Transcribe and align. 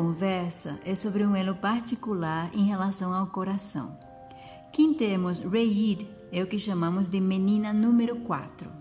conversa 0.00 0.80
é 0.82 0.94
sobre 0.94 1.26
um 1.26 1.36
elo 1.36 1.54
particular 1.54 2.50
em 2.54 2.64
relação 2.64 3.12
ao 3.12 3.26
coração, 3.26 3.98
que 4.72 4.80
em 4.80 4.94
termos 4.94 5.40
Reid 5.40 6.08
é 6.32 6.42
o 6.42 6.46
que 6.46 6.58
chamamos 6.58 7.06
de 7.06 7.20
menina 7.20 7.70
número 7.70 8.16
4. 8.20 8.72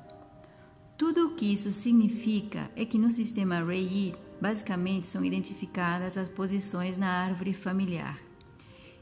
Tudo 0.98 1.28
o 1.28 1.36
que 1.36 1.52
isso 1.52 1.74
significa 1.74 2.72
é 2.74 2.86
que 2.86 2.98
no 2.98 3.12
sistema 3.12 3.62
Reid, 3.62 4.16
basicamente 4.40 5.08
são 5.08 5.26
identificadas 5.26 6.18
as 6.18 6.30
posições 6.30 6.96
na 6.96 7.10
árvore 7.10 7.54
familiar. 7.54 8.18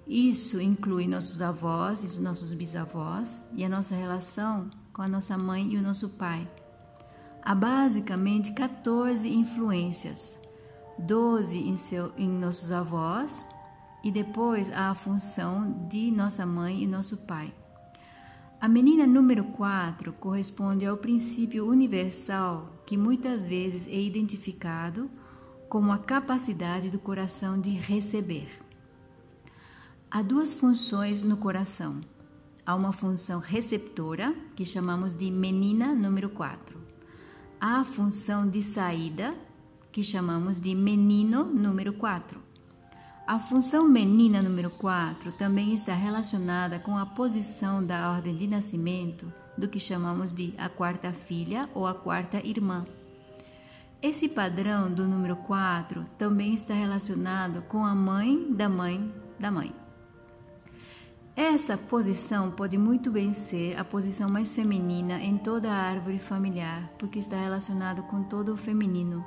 Isso 0.08 0.60
inclui 0.60 1.08
nossos 1.08 1.40
avós 1.40 2.02
e 2.02 2.20
nossos 2.20 2.52
bisavós 2.52 3.44
e 3.54 3.64
a 3.64 3.70
nossa 3.70 3.94
relação 3.94 4.72
com 4.92 5.04
a 5.04 5.08
nossa 5.08 5.38
mãe 5.38 5.72
e 5.72 5.78
o 5.78 5.84
nosso 5.84 6.10
pai. 6.10 6.50
Há 7.44 7.54
basicamente 7.54 8.54
14 8.56 9.30
influências, 9.32 10.47
12 11.00 11.58
em, 11.58 11.78
seu, 11.78 12.12
em 12.18 12.30
nossos 12.30 12.72
avós 12.72 13.46
e 14.04 14.12
depois 14.12 14.72
a 14.72 14.94
função 14.96 15.88
de 15.90 16.12
nossa 16.12 16.46
mãe 16.46 16.84
e 16.84 16.88
nosso 16.88 17.18
pai. 17.26 17.54
A 18.60 18.68
menina 18.68 19.06
número 19.06 19.44
4 19.44 20.14
corresponde 20.14 20.86
ao 20.86 20.98
princípio 20.98 21.68
universal 21.68 22.82
que 22.86 22.98
muitas 22.98 23.46
vezes 23.46 23.86
é 23.88 24.02
identificado 24.02 25.10
como 25.70 25.92
a 25.92 25.98
capacidade 25.98 26.90
do 26.90 26.98
coração 26.98 27.60
de 27.60 27.72
receber. 27.72 28.50
Há 30.10 30.22
duas 30.22 30.54
funções 30.54 31.22
no 31.22 31.38
coração. 31.38 32.00
Há 32.66 32.74
uma 32.74 32.92
função 32.92 33.40
receptora, 33.40 34.34
que 34.56 34.66
chamamos 34.66 35.14
de 35.14 35.30
menina 35.30 35.94
número 35.94 36.30
4. 36.30 36.82
Há 37.60 37.82
a 37.82 37.86
função 37.86 38.50
de 38.50 38.62
saída, 38.62 39.36
que 39.98 40.04
chamamos 40.04 40.60
de 40.60 40.76
menino 40.76 41.44
número 41.44 41.92
4. 41.92 42.40
A 43.26 43.40
função 43.40 43.88
menina 43.88 44.44
número 44.44 44.70
4 44.70 45.32
também 45.32 45.74
está 45.74 45.96
relacionada 45.96 46.78
com 46.78 46.96
a 46.96 47.04
posição 47.04 47.84
da 47.84 48.12
ordem 48.12 48.36
de 48.36 48.46
nascimento 48.46 49.34
do 49.58 49.68
que 49.68 49.80
chamamos 49.80 50.32
de 50.32 50.54
a 50.56 50.70
quarta 50.70 51.12
filha 51.12 51.68
ou 51.74 51.88
a 51.88 51.96
quarta 51.96 52.38
irmã. 52.46 52.86
Esse 54.00 54.30
padrão 54.30 54.94
do 54.94 55.08
número 55.08 55.36
4 55.36 56.06
também 56.16 56.54
está 56.54 56.76
relacionado 56.76 57.64
com 57.64 57.84
a 57.84 57.96
mãe 57.96 58.54
da 58.54 58.70
mãe 58.70 59.12
da 59.40 59.50
mãe. 59.50 59.74
Essa 61.36 61.76
posição 61.76 62.52
pode 62.52 62.78
muito 62.78 63.10
bem 63.10 63.34
ser 63.34 63.76
a 63.80 63.84
posição 63.84 64.30
mais 64.30 64.54
feminina 64.54 65.20
em 65.20 65.40
toda 65.40 65.72
a 65.72 65.76
árvore 65.76 66.20
familiar, 66.20 66.88
porque 67.00 67.18
está 67.18 67.36
relacionado 67.36 68.04
com 68.04 68.22
todo 68.22 68.54
o 68.54 68.58
feminino 68.58 69.26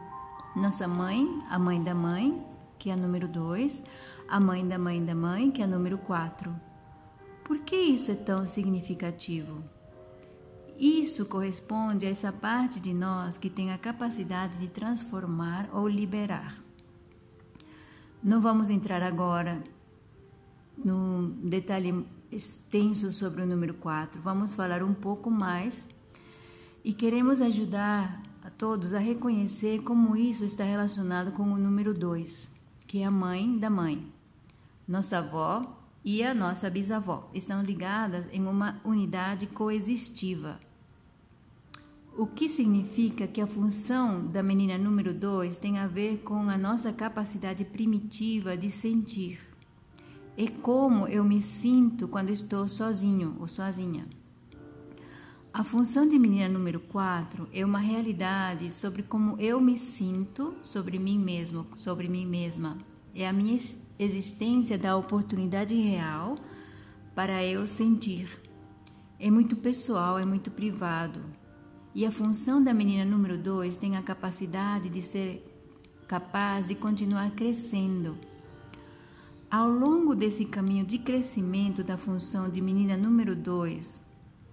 nossa 0.56 0.88
mãe, 0.88 1.42
a 1.48 1.58
mãe 1.58 1.82
da 1.82 1.94
mãe, 1.94 2.44
que 2.78 2.90
é 2.90 2.96
número 2.96 3.28
2, 3.28 3.82
a 4.28 4.40
mãe 4.40 4.66
da 4.66 4.78
mãe 4.78 5.04
da 5.04 5.14
mãe, 5.14 5.50
que 5.50 5.62
é 5.62 5.66
número 5.66 5.98
4. 5.98 6.54
Por 7.44 7.58
que 7.60 7.76
isso 7.76 8.10
é 8.10 8.14
tão 8.14 8.44
significativo? 8.44 9.62
Isso 10.78 11.26
corresponde 11.26 12.06
a 12.06 12.10
essa 12.10 12.32
parte 12.32 12.80
de 12.80 12.94
nós 12.94 13.36
que 13.36 13.50
tem 13.50 13.70
a 13.70 13.78
capacidade 13.78 14.56
de 14.56 14.66
transformar 14.66 15.68
ou 15.72 15.86
liberar. 15.86 16.58
Não 18.22 18.40
vamos 18.40 18.70
entrar 18.70 19.02
agora 19.02 19.62
no 20.82 21.28
detalhe 21.42 22.06
extenso 22.30 23.12
sobre 23.12 23.42
o 23.42 23.46
número 23.46 23.74
4. 23.74 24.20
Vamos 24.22 24.54
falar 24.54 24.82
um 24.82 24.94
pouco 24.94 25.30
mais 25.30 25.88
e 26.84 26.92
queremos 26.92 27.40
ajudar 27.40 28.22
a 28.42 28.50
todos 28.50 28.92
a 28.94 28.98
reconhecer 28.98 29.82
como 29.82 30.16
isso 30.16 30.44
está 30.44 30.64
relacionado 30.64 31.32
com 31.32 31.42
o 31.42 31.58
número 31.58 31.92
2, 31.92 32.50
que 32.86 33.00
é 33.00 33.04
a 33.04 33.10
mãe 33.10 33.58
da 33.58 33.68
mãe. 33.68 34.06
Nossa 34.88 35.18
avó 35.18 35.76
e 36.04 36.22
a 36.22 36.34
nossa 36.34 36.70
bisavó 36.70 37.28
estão 37.34 37.62
ligadas 37.62 38.24
em 38.32 38.46
uma 38.46 38.80
unidade 38.84 39.46
coexistiva. 39.46 40.58
O 42.16 42.26
que 42.26 42.48
significa 42.48 43.26
que 43.26 43.40
a 43.40 43.46
função 43.46 44.26
da 44.26 44.42
menina 44.42 44.76
número 44.76 45.14
2 45.14 45.58
tem 45.58 45.78
a 45.78 45.86
ver 45.86 46.22
com 46.22 46.48
a 46.48 46.58
nossa 46.58 46.92
capacidade 46.92 47.64
primitiva 47.64 48.56
de 48.56 48.68
sentir. 48.70 49.38
É 50.36 50.48
como 50.48 51.06
eu 51.06 51.22
me 51.22 51.40
sinto 51.40 52.08
quando 52.08 52.30
estou 52.30 52.66
sozinho 52.66 53.36
ou 53.38 53.46
sozinha. 53.46 54.06
A 55.52 55.64
função 55.64 56.06
de 56.06 56.16
menina 56.16 56.48
número 56.48 56.78
4 56.78 57.48
é 57.52 57.64
uma 57.64 57.80
realidade 57.80 58.72
sobre 58.72 59.02
como 59.02 59.36
eu 59.40 59.60
me 59.60 59.76
sinto 59.76 60.54
sobre 60.62 60.96
mim 60.96 61.18
mesmo, 61.18 61.66
sobre 61.76 62.08
mim 62.08 62.24
mesma. 62.24 62.78
É 63.12 63.28
a 63.28 63.32
minha 63.32 63.58
existência 63.98 64.78
da 64.78 64.96
oportunidade 64.96 65.74
real 65.74 66.36
para 67.16 67.44
eu 67.44 67.66
sentir. 67.66 68.40
É 69.18 69.28
muito 69.28 69.56
pessoal, 69.56 70.20
é 70.20 70.24
muito 70.24 70.52
privado. 70.52 71.20
E 71.96 72.06
a 72.06 72.12
função 72.12 72.62
da 72.62 72.72
menina 72.72 73.04
número 73.04 73.36
2 73.36 73.76
tem 73.76 73.96
a 73.96 74.02
capacidade 74.02 74.88
de 74.88 75.02
ser 75.02 75.44
capaz 76.06 76.68
de 76.68 76.76
continuar 76.76 77.32
crescendo. 77.32 78.16
Ao 79.50 79.68
longo 79.68 80.14
desse 80.14 80.44
caminho 80.44 80.86
de 80.86 80.98
crescimento 80.98 81.82
da 81.82 81.98
função 81.98 82.48
de 82.48 82.60
menina 82.60 82.96
número 82.96 83.34
2, 83.34 84.09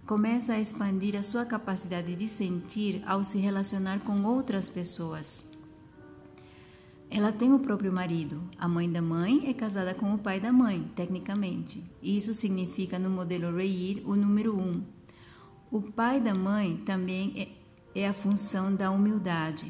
começa 0.07 0.53
a 0.53 0.59
expandir 0.59 1.17
a 1.17 1.21
sua 1.21 1.45
capacidade 1.45 2.15
de 2.15 2.29
sentir 2.29 3.03
ao 3.05 3.25
se 3.25 3.37
relacionar 3.37 3.99
com 3.99 4.23
outras 4.23 4.69
pessoas. 4.69 5.43
Ela 7.09 7.33
tem 7.33 7.53
o 7.53 7.59
próprio 7.59 7.91
marido. 7.91 8.41
A 8.57 8.69
mãe 8.69 8.89
da 8.89 9.01
mãe 9.01 9.49
é 9.49 9.53
casada 9.53 9.93
com 9.93 10.13
o 10.13 10.17
pai 10.17 10.39
da 10.39 10.51
mãe, 10.51 10.89
tecnicamente. 10.95 11.83
Isso 12.01 12.33
significa 12.33 12.97
no 12.97 13.09
modelo 13.09 13.53
Reid 13.53 14.01
o 14.05 14.15
número 14.15 14.55
um. 14.55 14.81
O 15.69 15.81
pai 15.81 16.21
da 16.21 16.33
mãe 16.33 16.77
também 16.77 17.57
é, 17.93 18.01
é 18.01 18.07
a 18.07 18.13
função 18.13 18.73
da 18.73 18.89
humildade. 18.89 19.69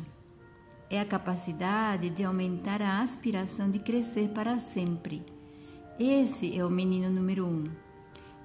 É 0.87 1.01
a 1.01 1.05
capacidade 1.05 2.11
de 2.11 2.23
aumentar 2.23 2.79
a 2.79 3.01
aspiração 3.01 3.71
de 3.71 3.79
crescer 3.79 4.29
para 4.29 4.59
sempre. 4.59 5.25
Esse 5.99 6.55
é 6.55 6.63
o 6.63 6.69
menino 6.69 7.09
número 7.09 7.45
um. 7.47 7.86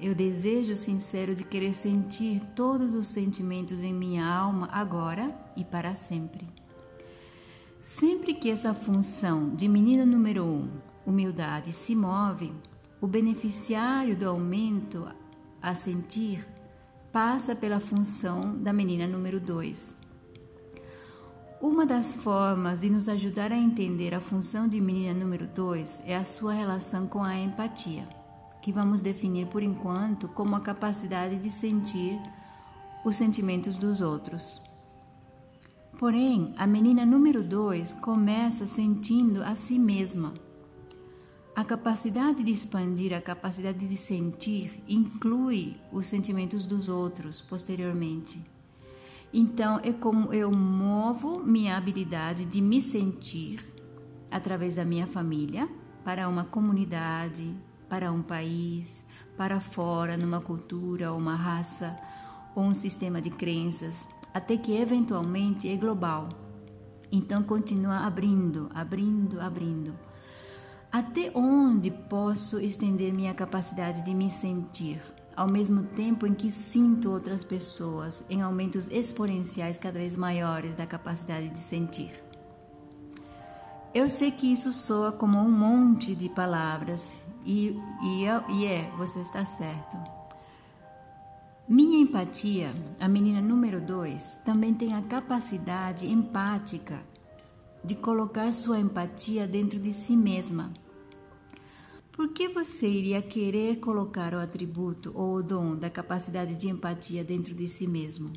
Eu 0.03 0.17
desejo 0.17 0.75
sincero 0.75 1.33
de 1.33 1.45
querer 1.45 1.73
sentir 1.73 2.41
todos 2.57 2.93
os 2.93 3.07
sentimentos 3.07 3.85
em 3.85 3.95
minha 3.95 4.27
alma 4.27 4.69
agora 4.73 5.33
e 5.57 5.65
para 5.65 5.95
sempre. 5.95 6.45
Sempre 7.81 8.35
que 8.35 8.51
essa 8.51 8.75
função 8.75 9.55
de 9.55 9.69
menina 9.69 10.05
número 10.05 10.45
um, 10.45 10.69
humildade, 11.07 11.73
se 11.73 11.95
move, 11.95 12.53
o 13.01 13.07
beneficiário 13.07 14.17
do 14.17 14.29
aumento 14.29 15.09
a 15.63 15.73
sentir 15.73 16.45
passa 17.13 17.55
pela 17.55 17.79
função 17.79 18.57
da 18.57 18.73
menina 18.73 19.07
número 19.07 19.39
dois. 19.39 19.95
Uma 21.61 21.87
das 21.87 22.13
formas 22.13 22.81
de 22.81 22.91
nos 22.91 23.09
ajudar 23.09 23.53
a 23.53 23.57
entender 23.57 24.17
a 24.17 24.21
função 24.21 24.67
de 24.67 24.81
menina 24.81 25.15
número 25.15 25.47
2 25.47 26.03
é 26.05 26.17
a 26.17 26.25
sua 26.25 26.53
relação 26.53 27.07
com 27.07 27.23
a 27.23 27.39
empatia 27.39 28.05
que 28.63 28.73
vamos 28.73 29.01
definir 29.01 29.49
por 29.49 29.63
enquanto 29.63 30.29
como 30.29 30.55
a 30.55 30.61
capacidade 30.61 31.37
de 31.37 31.51
sentir 31.51 32.19
os 33.05 33.17
sentimentos 33.17 33.77
dos 33.77 34.01
outros. 34.01 34.63
Porém, 35.99 36.55
a 36.57 36.67
menina 36.67 37.05
número 37.05 37.43
2 37.43 37.93
começa 37.95 38.67
sentindo 38.67 39.43
a 39.43 39.55
si 39.55 39.79
mesma. 39.79 40.33
A 41.55 41.65
capacidade 41.65 42.43
de 42.43 42.51
expandir, 42.51 43.13
a 43.13 43.21
capacidade 43.21 43.87
de 43.87 43.97
sentir, 43.97 44.83
inclui 44.89 45.77
os 45.93 46.07
sentimentos 46.07 46.65
dos 46.65 46.89
outros 46.89 47.43
posteriormente. 47.43 48.41
Então, 49.35 49.81
é 49.83 49.93
como 49.93 50.33
eu 50.33 50.51
movo 50.51 51.41
minha 51.45 51.77
habilidade 51.77 52.47
de 52.47 52.61
me 52.61 52.81
sentir 52.81 53.65
através 54.31 54.75
da 54.75 54.85
minha 54.85 55.07
família 55.07 55.69
para 56.05 56.29
uma 56.29 56.45
comunidade, 56.45 57.55
para 57.93 58.11
um 58.11 58.23
país, 58.23 59.05
para 59.37 59.61
fora, 59.61 60.17
numa 60.17 60.41
cultura, 60.41 61.13
uma 61.13 61.35
raça 61.35 61.95
ou 62.57 62.65
um 62.65 62.75
sistema 62.75 63.21
de 63.21 63.29
crenças, 63.29 64.09
até 64.33 64.57
que 64.57 64.75
eventualmente 64.75 65.69
é 65.69 65.77
global. 65.77 66.31
Então 67.13 67.43
continua 67.43 67.99
abrindo, 67.99 68.71
abrindo, 68.75 69.39
abrindo. 69.43 69.95
Até 70.91 71.31
onde 71.35 71.91
posso 71.91 72.59
estender 72.59 73.13
minha 73.13 73.35
capacidade 73.35 74.03
de 74.03 74.15
me 74.15 74.31
sentir, 74.31 74.99
ao 75.37 75.47
mesmo 75.47 75.83
tempo 75.83 76.27
em 76.27 76.33
que 76.33 76.51
sinto 76.51 77.11
outras 77.11 77.45
pessoas 77.45 78.25
em 78.31 78.41
aumentos 78.41 78.89
exponenciais 78.89 79.77
cada 79.77 79.99
vez 79.99 80.17
maiores 80.17 80.75
da 80.77 80.87
capacidade 80.87 81.51
de 81.51 81.59
sentir? 81.59 82.32
Eu 83.95 84.09
sei 84.09 84.31
que 84.31 84.51
isso 84.51 84.73
soa 84.73 85.13
como 85.13 85.39
um 85.39 85.51
monte 85.51 86.17
de 86.17 86.31
palavras 86.31 87.23
e, 87.45 87.79
e, 88.03 88.25
e 88.55 88.65
é, 88.65 88.91
você 88.97 89.21
está 89.21 89.45
certo. 89.45 89.99
Minha 91.69 92.01
empatia, 92.01 92.75
a 92.99 93.07
menina 93.07 93.43
número 93.43 93.83
dois, 93.83 94.37
também 94.47 94.73
tem 94.73 94.95
a 94.95 95.03
capacidade 95.03 96.07
empática 96.07 97.03
de 97.85 97.95
colocar 97.95 98.51
sua 98.51 98.81
empatia 98.81 99.47
dentro 99.47 99.79
de 99.79 99.93
si 99.93 100.17
mesma. 100.17 100.73
Por 102.13 102.33
que 102.33 102.49
você 102.49 102.89
iria 102.89 103.21
querer 103.21 103.79
colocar 103.79 104.33
o 104.33 104.39
atributo 104.39 105.13
ou 105.15 105.35
o 105.35 105.43
dom 105.43 105.77
da 105.77 105.91
capacidade 105.91 106.57
de 106.57 106.67
empatia 106.67 107.23
dentro 107.23 107.55
de 107.55 107.69
si 107.69 107.87
mesmo? 107.87 108.33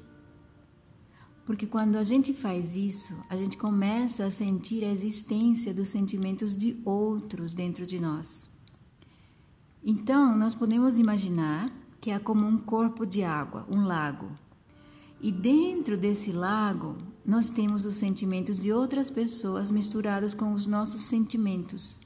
Porque 1.46 1.68
quando 1.68 1.96
a 1.96 2.04
gente 2.04 2.34
faz 2.34 2.76
isso, 2.76 3.14
a 3.30 3.38
gente 3.38 3.56
começa 3.56 4.26
a 4.26 4.32
sentir 4.32 4.84
a 4.84 4.92
existência 4.92 5.74
dos 5.74 5.90
sentimentos 5.90 6.56
de 6.56 6.82
outros 6.84 7.54
dentro 7.54 7.86
de 7.86 8.00
nós. 8.00 8.50
Então, 9.84 10.36
nós 10.36 10.56
podemos 10.56 10.98
imaginar 10.98 11.72
que 12.02 12.10
é 12.10 12.18
como 12.18 12.48
um 12.48 12.58
corpo 12.58 13.06
de 13.06 13.24
água, 13.24 13.68
um 13.70 13.86
lago. 13.86 14.28
E 15.22 15.32
dentro 15.32 15.96
desse 15.96 16.32
lago, 16.32 16.98
nós 17.24 17.52
temos 17.52 17.86
os 17.86 17.96
sentimentos 17.96 18.60
de 18.60 18.72
outras 18.72 19.12
pessoas 19.12 19.70
misturados 19.70 20.34
com 20.34 20.52
os 20.52 20.66
nossos 20.66 21.04
sentimentos. 21.04 22.00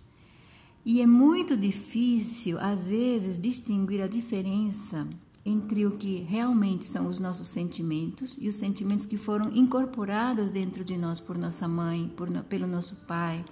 E 0.86 1.02
é 1.02 1.08
muito 1.08 1.56
difícil, 1.56 2.60
às 2.60 2.88
vezes, 2.88 3.40
distinguir 3.40 4.02
a 4.02 4.08
diferença 4.08 5.08
entre 5.50 5.86
o 5.86 5.92
que 5.92 6.22
realmente 6.22 6.86
são 6.86 7.08
os 7.08 7.20
nossos 7.20 7.48
sentimentos 7.48 8.38
e 8.40 8.48
os 8.48 8.56
sentimentos 8.56 9.06
que 9.06 9.18
foram 9.18 9.52
incorporados 9.52 10.52
dentro 10.52 10.84
de 10.84 10.96
nós 10.98 11.20
por 11.20 11.38
nossa 11.38 11.68
mãe, 11.68 12.12
por, 12.16 12.30
pelo 12.44 12.68
nosso 12.68 13.06
pai, 13.08 13.44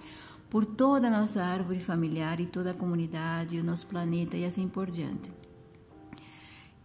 por 0.50 0.66
toda 0.66 1.08
a 1.08 1.12
nossa 1.12 1.44
árvore 1.44 1.80
familiar 1.80 2.40
e 2.40 2.46
toda 2.46 2.72
a 2.72 2.74
comunidade, 2.74 3.60
o 3.60 3.64
nosso 3.64 3.88
planeta 3.88 4.38
e 4.38 4.46
assim 4.46 4.68
por 4.68 4.90
diante. 4.90 5.32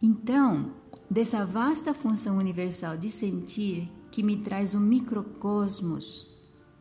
Então, 0.00 0.72
dessa 1.10 1.44
vasta 1.44 1.94
função 1.94 2.38
universal 2.38 2.96
de 2.96 3.08
sentir 3.08 3.88
que 4.10 4.22
me 4.22 4.38
traz 4.38 4.74
um 4.74 4.80
microcosmos 4.80 6.28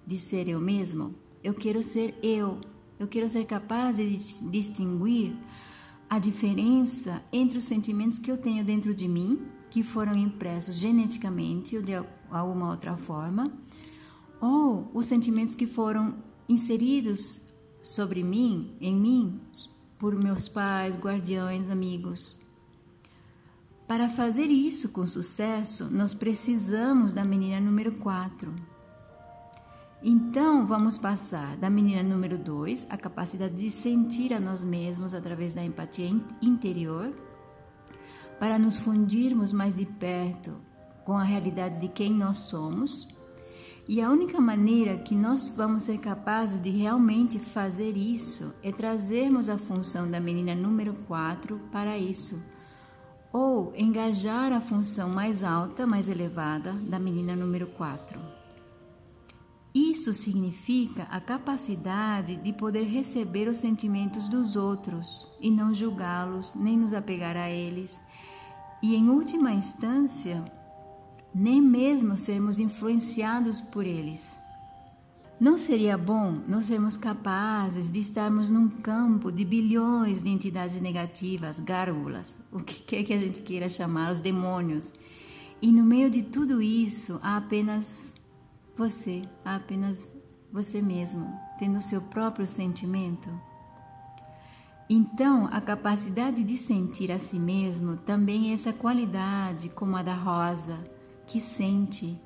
de 0.08 0.18
ser 0.18 0.48
eu 0.48 0.60
mesmo, 0.60 1.14
eu 1.44 1.54
quero 1.54 1.84
ser 1.84 2.16
eu, 2.24 2.60
eu 3.00 3.08
quero 3.08 3.28
ser 3.30 3.46
capaz 3.46 3.98
de 3.98 4.10
distinguir 4.50 5.36
a 6.12 6.20
diferença 6.20 7.24
entre 7.32 7.58
os 7.58 7.64
sentimentos 7.64 8.20
que 8.20 8.30
eu 8.30 8.38
tenho 8.38 8.66
dentro 8.66 8.94
de 8.94 9.08
mim, 9.08 9.48
que 9.70 9.82
foram 9.82 10.14
impressos 10.14 10.76
geneticamente 10.76 11.78
ou 11.78 11.82
de 11.82 11.94
alguma 12.30 12.70
outra 12.70 12.98
forma, 12.98 13.50
ou 14.42 14.92
os 14.94 15.06
sentimentos 15.06 15.56
que 15.56 15.66
foram 15.66 16.22
inseridos 16.50 17.40
sobre 17.82 18.24
mim, 18.24 18.76
em 18.82 18.94
mim, 18.94 19.40
por 19.98 20.14
meus 20.14 20.50
pais, 20.50 20.98
guardiões, 20.98 21.70
amigos. 21.70 22.38
Para 23.88 24.10
fazer 24.10 24.48
isso 24.48 24.90
com 24.90 25.08
sucesso, 25.08 25.90
nós 25.90 26.14
precisamos 26.14 27.14
da 27.14 27.24
menina 27.24 27.62
número 27.62 27.94
4 28.00 28.54
então, 30.04 30.66
vamos 30.66 30.98
passar 30.98 31.56
da 31.58 31.70
menina 31.70 32.02
número 32.02 32.36
2, 32.36 32.88
a 32.90 32.98
capacidade 32.98 33.54
de 33.54 33.70
sentir 33.70 34.34
a 34.34 34.40
nós 34.40 34.64
mesmos 34.64 35.14
através 35.14 35.54
da 35.54 35.64
empatia 35.64 36.10
interior, 36.42 37.14
para 38.40 38.58
nos 38.58 38.78
fundirmos 38.80 39.54
mais 39.54 39.76
de 39.76 39.86
perto 39.86 40.60
com 41.06 41.14
a 41.14 41.24
realidade 41.24 41.80
de 41.80 41.88
quem 41.88 42.12
nós 42.12 42.38
somos. 42.38 43.08
E 43.88 44.02
a 44.02 44.10
única 44.10 44.42
maneira 44.42 44.98
que 44.98 45.14
nós 45.14 45.50
vamos 45.50 45.84
ser 45.84 46.00
capazes 46.00 46.60
de 46.60 46.72
realmente 46.72 47.38
fazer 47.38 47.96
isso 47.96 48.56
é 48.64 48.72
trazermos 48.72 49.50
a 49.50 49.58
função 49.60 50.10
da 50.10 50.20
menina 50.20 50.56
número 50.56 50.96
4 51.06 51.60
para 51.72 51.96
isso, 51.96 52.44
ou 53.32 53.72
engajar 53.76 54.52
a 54.52 54.62
função 54.62 55.10
mais 55.10 55.44
alta, 55.44 55.86
mais 55.86 56.10
elevada 56.10 56.74
da 56.74 56.98
menina 56.98 57.36
número 57.36 57.68
4. 57.68 58.41
Isso 59.74 60.14
significa 60.14 61.04
a 61.04 61.22
capacidade 61.22 62.36
de 62.36 62.52
poder 62.52 62.84
receber 62.84 63.48
os 63.48 63.58
sentimentos 63.58 64.28
dos 64.28 64.58
outros 64.58 65.28
e 65.40 65.50
não 65.50 65.74
julgá-los, 65.74 66.54
nem 66.56 66.78
nos 66.78 66.94
apegar 66.94 67.38
a 67.38 67.50
eles, 67.50 68.02
e 68.84 68.96
em 68.96 69.10
última 69.10 69.54
instância, 69.54 70.44
nem 71.34 71.62
mesmo 71.62 72.18
sermos 72.18 72.60
influenciados 72.60 73.62
por 73.62 73.86
eles. 73.86 74.38
Não 75.40 75.58
seria 75.58 75.98
bom 75.98 76.38
nós 76.48 76.66
sermos 76.66 76.98
capazes 76.98 77.90
de 77.90 77.98
estarmos 77.98 78.50
num 78.50 78.68
campo 78.68 79.32
de 79.32 79.46
bilhões 79.46 80.22
de 80.22 80.30
entidades 80.30 80.82
negativas, 80.82 81.60
gárgulas, 81.60 82.38
o 82.52 82.60
que 82.60 82.82
quer 82.84 83.04
que 83.04 83.14
a 83.14 83.18
gente 83.18 83.42
queira 83.42 83.70
chamar, 83.70 84.12
os 84.12 84.20
demônios, 84.20 84.92
e 85.62 85.72
no 85.72 85.84
meio 85.84 86.10
de 86.10 86.24
tudo 86.24 86.62
isso 86.62 87.20
há 87.24 87.38
apenas 87.38 88.14
você, 88.82 89.22
apenas 89.46 90.12
você 90.52 90.82
mesmo, 90.82 91.32
tendo 91.60 91.78
o 91.78 91.82
seu 91.84 92.02
próprio 92.02 92.48
sentimento? 92.48 93.30
Então, 94.90 95.48
a 95.52 95.62
capacidade 95.62 96.44
de 96.44 96.58
sentir 96.58 97.12
a 97.12 97.20
si 97.20 97.38
mesmo 97.38 97.96
também 97.96 98.50
é 98.50 98.56
essa 98.56 98.74
qualidade, 98.74 99.70
como 99.70 99.96
a 99.96 100.02
da 100.02 100.16
rosa, 100.16 100.84
que 101.28 101.40
sente, 101.40 102.20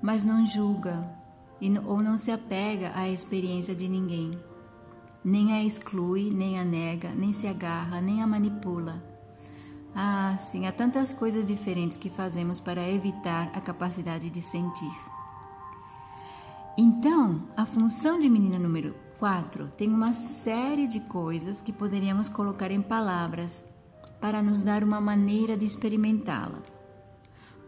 mas 0.00 0.24
não 0.24 0.46
julga 0.46 1.00
ou 1.84 2.00
não 2.00 2.16
se 2.16 2.30
apega 2.30 2.92
à 2.94 3.08
experiência 3.08 3.74
de 3.74 3.88
ninguém. 3.88 4.30
Nem 5.24 5.54
a 5.54 5.64
exclui, 5.64 6.30
nem 6.30 6.56
a 6.56 6.64
nega, 6.64 7.10
nem 7.16 7.32
se 7.32 7.48
agarra, 7.48 8.00
nem 8.00 8.22
a 8.22 8.28
manipula. 8.28 9.02
Ah, 9.92 10.36
sim, 10.38 10.68
há 10.68 10.72
tantas 10.72 11.12
coisas 11.12 11.44
diferentes 11.44 11.96
que 11.96 12.08
fazemos 12.08 12.60
para 12.60 12.88
evitar 12.88 13.50
a 13.52 13.60
capacidade 13.60 14.30
de 14.30 14.40
sentir. 14.40 15.15
Então, 16.78 17.42
a 17.56 17.64
função 17.64 18.18
de 18.18 18.28
menina 18.28 18.58
número 18.58 18.94
4 19.18 19.68
tem 19.78 19.88
uma 19.88 20.12
série 20.12 20.86
de 20.86 21.00
coisas 21.00 21.62
que 21.62 21.72
poderíamos 21.72 22.28
colocar 22.28 22.70
em 22.70 22.82
palavras 22.82 23.64
para 24.20 24.42
nos 24.42 24.62
dar 24.62 24.84
uma 24.84 25.00
maneira 25.00 25.56
de 25.56 25.64
experimentá-la. 25.64 26.62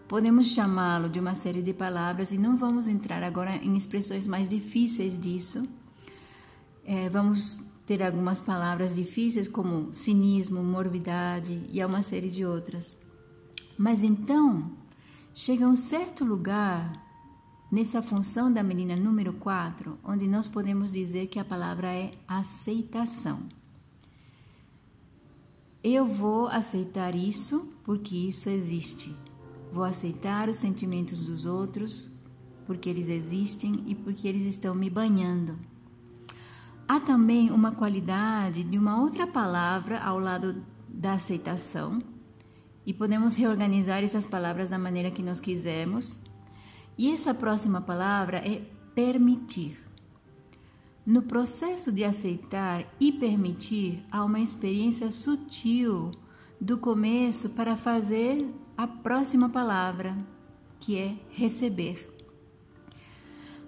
Podemos 0.06 0.48
chamá-lo 0.48 1.08
de 1.08 1.18
uma 1.18 1.34
série 1.34 1.62
de 1.62 1.72
palavras 1.72 2.32
e 2.32 2.38
não 2.38 2.58
vamos 2.58 2.86
entrar 2.86 3.22
agora 3.22 3.56
em 3.56 3.78
expressões 3.78 4.26
mais 4.26 4.46
difíceis 4.46 5.18
disso. 5.18 5.66
É, 6.84 7.08
vamos 7.08 7.56
ter 7.86 8.02
algumas 8.02 8.42
palavras 8.42 8.96
difíceis 8.96 9.48
como 9.48 9.94
cinismo, 9.94 10.62
morbidade 10.62 11.62
e 11.70 11.82
uma 11.82 12.02
série 12.02 12.30
de 12.30 12.44
outras. 12.44 12.94
Mas 13.78 14.02
então, 14.02 14.70
chega 15.32 15.64
a 15.64 15.68
um 15.68 15.76
certo 15.76 16.26
lugar 16.26 17.07
nessa 17.70 18.02
função 18.02 18.52
da 18.52 18.62
menina 18.62 18.96
número 18.96 19.32
4, 19.34 19.98
onde 20.02 20.26
nós 20.26 20.48
podemos 20.48 20.92
dizer 20.92 21.26
que 21.26 21.38
a 21.38 21.44
palavra 21.44 21.88
é 21.88 22.10
aceitação. 22.26 23.40
Eu 25.82 26.06
vou 26.06 26.48
aceitar 26.48 27.14
isso 27.14 27.72
porque 27.84 28.16
isso 28.16 28.48
existe. 28.48 29.14
Vou 29.72 29.84
aceitar 29.84 30.48
os 30.48 30.56
sentimentos 30.56 31.26
dos 31.26 31.46
outros 31.46 32.10
porque 32.64 32.90
eles 32.90 33.08
existem 33.08 33.84
e 33.86 33.94
porque 33.94 34.28
eles 34.28 34.42
estão 34.42 34.74
me 34.74 34.90
banhando. 34.90 35.58
Há 36.86 37.00
também 37.00 37.50
uma 37.50 37.72
qualidade 37.72 38.64
de 38.64 38.78
uma 38.78 39.00
outra 39.00 39.26
palavra 39.26 39.98
ao 39.98 40.18
lado 40.18 40.62
da 40.88 41.12
aceitação, 41.12 42.02
e 42.84 42.94
podemos 42.94 43.36
reorganizar 43.36 44.02
essas 44.02 44.26
palavras 44.26 44.70
da 44.70 44.78
maneira 44.78 45.10
que 45.10 45.22
nós 45.22 45.38
quisermos 45.40 46.18
e 46.98 47.12
essa 47.12 47.32
próxima 47.32 47.80
palavra 47.80 48.38
é 48.38 48.60
permitir. 48.94 49.78
No 51.06 51.22
processo 51.22 51.92
de 51.92 52.04
aceitar 52.04 52.84
e 53.00 53.12
permitir, 53.12 54.02
há 54.10 54.24
uma 54.24 54.40
experiência 54.40 55.10
sutil 55.12 56.10
do 56.60 56.76
começo 56.76 57.50
para 57.50 57.76
fazer 57.76 58.44
a 58.76 58.86
próxima 58.86 59.48
palavra, 59.48 60.18
que 60.80 60.98
é 60.98 61.16
receber. 61.30 62.12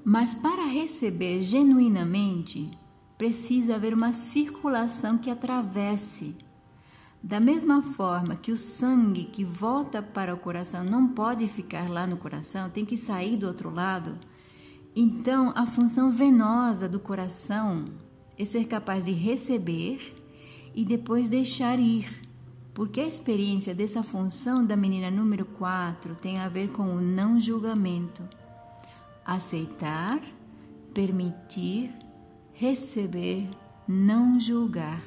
Mas 0.05 0.35
para 0.35 0.67
receber 0.67 1.41
genuinamente, 1.41 2.71
precisa 3.17 3.77
haver 3.77 3.95
uma 3.95 4.13
circulação 4.13 5.17
que 5.17 5.31
atravesse 5.31 6.35
da 7.23 7.39
mesma 7.39 7.83
forma 7.83 8.37
que 8.37 8.51
o 8.51 8.57
sangue 8.57 9.25
que 9.25 9.45
volta 9.45 10.03
para 10.03 10.35
o 10.35 10.39
coração 10.39 10.83
não 10.83 11.09
pode 11.09 11.47
ficar 11.49 11.91
lá 11.91 12.07
no 12.07 12.17
coração, 12.17 12.71
tem 12.71 12.85
que 12.85 12.97
sair 12.97 13.37
do 13.37 13.47
outro 13.47 13.69
lado, 13.69 14.19
então 14.95 15.53
a 15.55 15.67
função 15.67 16.11
venosa 16.11 16.89
do 16.89 16.99
coração 16.99 17.85
é 18.37 18.45
ser 18.45 18.67
capaz 18.67 19.05
de 19.05 19.13
receber 19.13 20.17
e 20.75 20.85
depois 20.85 21.29
deixar 21.29 21.79
ir. 21.79 22.09
Porque 22.75 23.01
a 23.01 23.07
experiência 23.07 23.75
dessa 23.75 24.03
função 24.03 24.65
da 24.65 24.77
menina 24.77 25.11
número 25.11 25.45
4 25.45 26.15
tem 26.15 26.39
a 26.39 26.49
ver 26.49 26.71
com 26.71 26.85
o 26.85 27.01
não 27.01 27.39
julgamento. 27.39 28.23
Aceitar, 29.25 30.21
permitir, 30.95 31.91
receber, 32.53 33.49
não 33.87 34.41
julgar. 34.41 35.03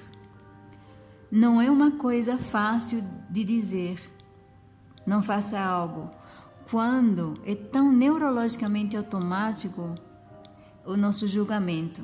Não 1.35 1.59
é 1.59 1.71
uma 1.71 1.89
coisa 1.89 2.37
fácil 2.37 3.03
de 3.27 3.43
dizer. 3.43 3.99
Não 5.03 5.19
faça 5.19 5.59
algo 5.59 6.11
quando 6.69 7.33
é 7.43 7.55
tão 7.55 7.91
neurologicamente 7.91 8.95
automático 8.95 9.95
o 10.85 10.95
nosso 10.95 11.27
julgamento. 11.27 12.03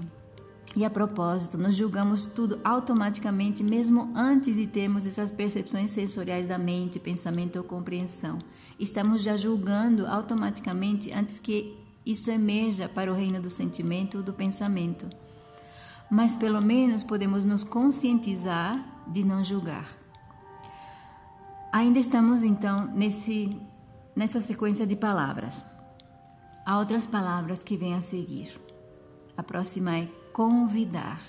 E 0.75 0.83
a 0.83 0.89
propósito, 0.89 1.59
nós 1.59 1.75
julgamos 1.75 2.25
tudo 2.25 2.59
automaticamente, 2.63 3.63
mesmo 3.63 4.11
antes 4.15 4.55
de 4.55 4.65
termos 4.65 5.05
essas 5.05 5.31
percepções 5.31 5.91
sensoriais 5.91 6.47
da 6.47 6.57
mente, 6.57 6.97
pensamento 6.97 7.57
ou 7.57 7.63
compreensão. 7.63 8.39
Estamos 8.79 9.21
já 9.21 9.37
julgando 9.37 10.07
automaticamente 10.07 11.13
antes 11.13 11.37
que 11.37 11.77
isso 12.03 12.31
emerja 12.31 12.89
para 12.89 13.11
o 13.11 13.15
reino 13.15 13.39
do 13.39 13.51
sentimento 13.51 14.17
ou 14.17 14.23
do 14.23 14.33
pensamento. 14.33 15.07
Mas 16.09 16.35
pelo 16.35 16.59
menos 16.59 17.03
podemos 17.03 17.45
nos 17.45 17.63
conscientizar 17.63 18.97
de 19.11 19.23
não 19.23 19.43
julgar. 19.43 19.87
Ainda 21.71 21.99
estamos 21.99 22.43
então 22.43 22.87
nesse, 22.87 23.61
nessa 24.15 24.41
sequência 24.41 24.87
de 24.87 24.95
palavras. 24.95 25.63
Há 26.65 26.77
outras 26.77 27.05
palavras 27.05 27.63
que 27.63 27.77
vêm 27.77 27.93
a 27.95 28.01
seguir. 28.01 28.59
A 29.35 29.43
próxima 29.43 29.97
é 29.97 30.07
convidar. 30.33 31.21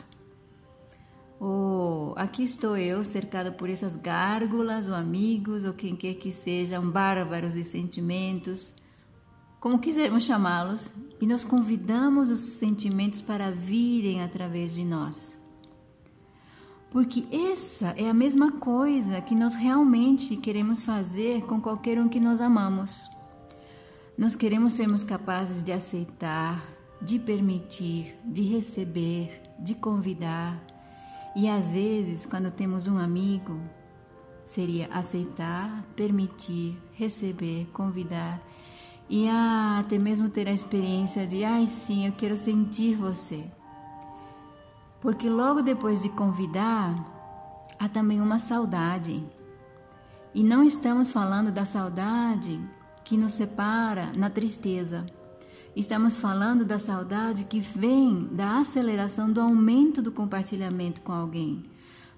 Oh, 1.38 2.12
aqui 2.16 2.42
estou 2.42 2.76
eu, 2.76 3.02
cercado 3.02 3.52
por 3.52 3.70
essas 3.70 3.96
gárgulas 3.96 4.88
ou 4.88 4.94
amigos 4.94 5.64
ou 5.64 5.72
quem 5.72 5.96
quer 5.96 6.14
que 6.14 6.30
sejam, 6.30 6.90
bárbaros 6.90 7.54
de 7.54 7.64
sentimentos, 7.64 8.74
como 9.58 9.78
quisermos 9.78 10.24
chamá-los, 10.24 10.92
e 11.18 11.26
nós 11.26 11.44
convidamos 11.44 12.28
os 12.28 12.40
sentimentos 12.40 13.22
para 13.22 13.50
virem 13.50 14.22
através 14.22 14.74
de 14.74 14.84
nós. 14.84 15.39
Porque 16.90 17.24
essa 17.30 17.94
é 17.96 18.08
a 18.08 18.14
mesma 18.14 18.52
coisa 18.52 19.20
que 19.20 19.34
nós 19.34 19.54
realmente 19.54 20.36
queremos 20.36 20.82
fazer 20.82 21.42
com 21.46 21.60
qualquer 21.60 21.98
um 21.98 22.08
que 22.08 22.18
nós 22.18 22.40
amamos. 22.40 23.08
Nós 24.18 24.34
queremos 24.34 24.72
sermos 24.72 25.04
capazes 25.04 25.62
de 25.62 25.70
aceitar, 25.70 26.62
de 27.00 27.18
permitir, 27.18 28.18
de 28.24 28.42
receber, 28.42 29.40
de 29.58 29.74
convidar. 29.74 30.60
E 31.36 31.48
às 31.48 31.70
vezes, 31.70 32.26
quando 32.26 32.50
temos 32.50 32.88
um 32.88 32.98
amigo, 32.98 33.60
seria 34.44 34.88
aceitar, 34.88 35.84
permitir, 35.94 36.76
receber, 36.92 37.68
convidar 37.72 38.40
e 39.12 39.28
ah, 39.28 39.78
até 39.80 39.98
mesmo 39.98 40.30
ter 40.30 40.46
a 40.46 40.52
experiência 40.52 41.26
de, 41.26 41.42
ai 41.42 41.66
sim, 41.66 42.06
eu 42.06 42.12
quero 42.12 42.36
sentir 42.36 42.94
você. 42.94 43.44
Porque 45.00 45.28
logo 45.28 45.62
depois 45.62 46.02
de 46.02 46.08
convidar, 46.10 46.94
há 47.78 47.88
também 47.88 48.20
uma 48.20 48.38
saudade. 48.38 49.24
E 50.34 50.42
não 50.42 50.62
estamos 50.62 51.10
falando 51.10 51.50
da 51.50 51.64
saudade 51.64 52.60
que 53.04 53.16
nos 53.16 53.32
separa 53.32 54.12
na 54.14 54.30
tristeza 54.30 55.04
Estamos 55.74 56.18
falando 56.18 56.64
da 56.64 56.80
saudade 56.80 57.44
que 57.44 57.60
vem 57.60 58.28
da 58.32 58.58
aceleração 58.58 59.32
do 59.32 59.40
aumento 59.40 60.02
do 60.02 60.10
compartilhamento 60.10 61.00
com 61.00 61.12
alguém, 61.12 61.64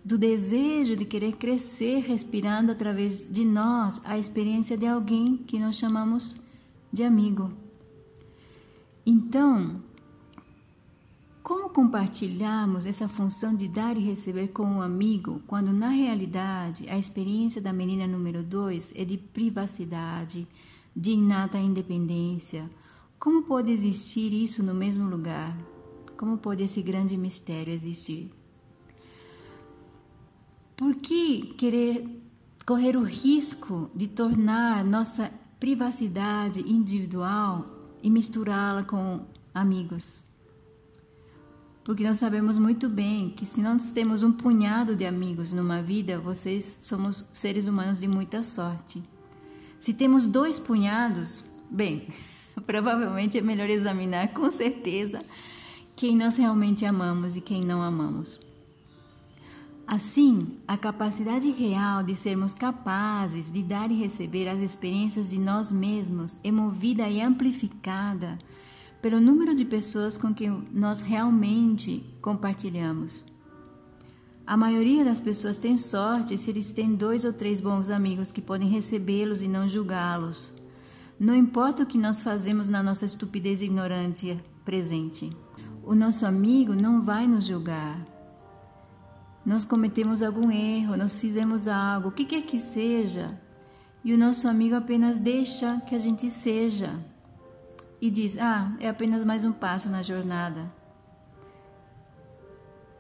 do 0.03 0.17
desejo 0.17 0.97
de 0.97 1.05
querer 1.05 1.37
crescer 1.37 2.01
respirando 2.01 2.73
através 2.73 3.27
de 3.31 3.45
nós 3.45 4.01
a 4.05 4.17
experiência 4.17 4.77
de 4.77 4.87
alguém 4.87 5.37
que 5.37 5.59
nós 5.59 5.77
chamamos 5.77 6.39
de 6.91 7.03
amigo. 7.05 7.53
Então, 9.05 9.83
como 11.73 11.89
compartilhamos 11.89 12.87
essa 12.87 13.09
função 13.09 13.57
de 13.57 13.67
dar 13.67 13.97
e 13.97 14.01
receber 14.01 14.49
com 14.49 14.65
um 14.65 14.83
amigo, 14.83 15.43
quando 15.47 15.73
na 15.73 15.89
realidade 15.89 16.89
a 16.89 16.99
experiência 16.99 17.61
da 17.61 17.73
menina 17.73 18.07
número 18.07 18.43
2 18.43 18.93
é 18.95 19.05
de 19.05 19.17
privacidade, 19.17 20.47
de 20.95 21.13
inata 21.13 21.59
independência, 21.59 22.71
como 23.19 23.43
pode 23.43 23.73
existir 23.73 24.33
isso 24.33 24.63
no 24.63 24.75
mesmo 24.75 25.09
lugar? 25.09 25.57
Como 26.17 26.37
pode 26.37 26.63
esse 26.63 26.83
grande 26.83 27.17
mistério 27.17 27.73
existir? 27.73 28.31
Por 30.77 30.95
que 30.97 31.55
querer 31.55 32.23
correr 32.67 32.97
o 32.97 33.03
risco 33.03 33.91
de 33.95 34.09
tornar 34.09 34.85
nossa 34.85 35.33
privacidade 35.59 36.61
individual 36.61 37.65
e 38.03 38.11
misturá-la 38.11 38.85
com 38.85 39.25
amigos? 39.55 40.32
Porque 41.85 42.05
nós 42.05 42.19
sabemos 42.19 42.59
muito 42.59 42.89
bem 42.89 43.31
que 43.31 43.45
se 43.45 43.61
nós 43.61 43.91
temos 43.91 44.23
um 44.23 44.33
punhado 44.33 44.95
de 44.95 45.05
amigos 45.05 45.53
numa 45.53 45.83
vida, 45.83 46.19
vocês 46.19 46.77
somos 46.81 47.29
seres 47.33 47.67
humanos 47.67 47.99
de 47.99 48.07
muita 48.07 48.43
sorte. 48.43 49.03
Se 49.81 49.93
temos 49.93 50.27
dois 50.27 50.59
punhados, 50.59 51.45
bem, 51.69 52.07
Provavelmente 52.67 53.39
é 53.39 53.41
melhor 53.41 53.69
examinar 53.71 54.29
com 54.29 54.51
certeza 54.51 55.25
quem 55.97 56.17
nós 56.17 56.37
realmente 56.37 56.85
amamos 56.85 57.37
e 57.37 57.41
quem 57.41 57.65
não 57.65 57.83
amamos. 57.83 58.41
Assim, 59.87 60.59
a 60.67 60.79
capacidade 60.79 61.51
real 61.51 62.03
de 62.03 62.15
sermos 62.15 62.55
capazes 62.55 63.51
de 63.51 63.63
dar 63.63 63.91
e 63.91 63.99
receber 63.99 64.49
as 64.49 64.59
experiências 64.59 65.31
de 65.31 65.39
nós 65.39 65.71
mesmos 65.71 66.37
é 66.43 66.51
movida 66.51 67.09
e 67.09 67.21
amplificada 67.21 68.39
pelo 69.03 69.21
número 69.21 69.53
de 69.53 69.65
pessoas 69.65 70.17
com 70.17 70.33
quem 70.33 70.65
nós 70.73 71.03
realmente 71.03 72.07
compartilhamos. 72.23 73.25
A 74.47 74.57
maioria 74.57 75.05
das 75.05 75.21
pessoas 75.21 75.59
tem 75.59 75.77
sorte 75.77 76.39
se 76.39 76.49
eles 76.49 76.73
têm 76.73 76.95
dois 76.95 77.25
ou 77.25 77.33
três 77.33 77.59
bons 77.59 77.91
amigos 77.91 78.31
que 78.31 78.41
podem 78.41 78.69
recebê-los 78.69 79.43
e 79.43 79.49
não 79.49 79.69
julgá-los. 79.69 80.53
Não 81.19 81.35
importa 81.35 81.83
o 81.83 81.87
que 81.87 81.99
nós 81.99 82.23
fazemos 82.23 82.69
na 82.69 82.81
nossa 82.81 83.05
estupidez 83.05 83.61
ignorante 83.61 84.41
presente, 84.65 85.31
o 85.85 85.97
nosso 85.97 86.25
amigo 86.25 86.73
não 86.73 87.03
vai 87.03 87.27
nos 87.27 87.45
julgar. 87.45 88.05
Nós 89.45 89.65
cometemos 89.65 90.23
algum 90.23 90.49
erro, 90.49 90.97
nós 90.97 91.21
fizemos 91.21 91.67
algo, 91.67 92.09
o 92.09 92.13
que 92.13 92.25
quer 92.25 92.43
que 92.43 92.59
seja, 92.59 93.37
e 94.05 94.15
o 94.15 94.19
nosso 94.19 94.47
amigo 94.47 94.77
apenas 94.77 95.19
deixa 95.19 95.81
que 95.89 95.95
a 95.97 95.99
gente 95.99 96.31
seja 96.31 97.12
e 98.03 98.11
diz: 98.11 98.37
Ah, 98.37 98.75
é 98.81 98.89
apenas 98.89 99.25
mais 99.25 99.45
um 99.45 99.53
passo 99.53 99.89
na 99.89 100.03
jornada. 100.03 100.69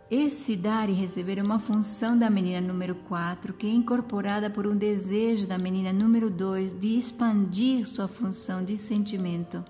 Esse 0.08 0.54
dar 0.54 0.88
e 0.88 0.92
receber 0.92 1.38
é 1.38 1.42
uma 1.42 1.58
função 1.58 2.16
da 2.16 2.30
menina 2.30 2.60
número 2.60 2.94
4, 2.94 3.52
que 3.54 3.66
é 3.66 3.70
incorporada 3.70 4.48
por 4.48 4.64
um 4.64 4.76
desejo 4.76 5.46
da 5.48 5.58
menina 5.58 5.92
número 5.92 6.30
2 6.30 6.78
de 6.78 6.96
expandir 6.96 7.84
sua 7.86 8.06
função 8.06 8.64
de 8.64 8.76
sentimento. 8.76 9.64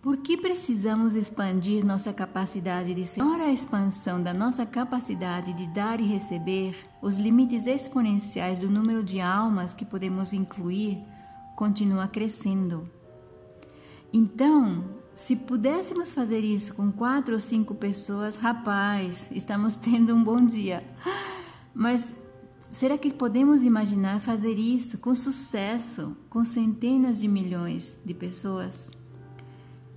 Por 0.00 0.18
que 0.18 0.36
precisamos 0.36 1.14
expandir 1.14 1.84
nossa 1.84 2.12
capacidade 2.14 2.94
de 2.94 3.04
ser? 3.04 3.22
Ora, 3.22 3.44
a 3.44 3.52
expansão 3.52 4.22
da 4.22 4.32
nossa 4.32 4.64
capacidade 4.64 5.52
de 5.52 5.66
dar 5.66 6.00
e 6.00 6.06
receber, 6.06 6.76
os 7.02 7.16
limites 7.18 7.66
exponenciais 7.66 8.60
do 8.60 8.70
número 8.70 9.02
de 9.02 9.20
almas 9.20 9.74
que 9.74 9.84
podemos 9.84 10.32
incluir 10.32 11.02
continua 11.56 12.06
crescendo. 12.06 12.88
Então, 14.16 14.84
se 15.12 15.34
pudéssemos 15.34 16.12
fazer 16.12 16.38
isso 16.44 16.76
com 16.76 16.92
quatro 16.92 17.34
ou 17.34 17.40
cinco 17.40 17.74
pessoas, 17.74 18.36
rapaz, 18.36 19.28
estamos 19.32 19.74
tendo 19.74 20.14
um 20.14 20.22
bom 20.22 20.40
dia. 20.40 20.84
Mas 21.74 22.14
será 22.70 22.96
que 22.96 23.12
podemos 23.12 23.64
imaginar 23.64 24.20
fazer 24.20 24.56
isso 24.56 24.98
com 24.98 25.16
sucesso 25.16 26.16
com 26.30 26.44
centenas 26.44 27.22
de 27.22 27.26
milhões 27.26 28.00
de 28.04 28.14
pessoas? 28.14 28.88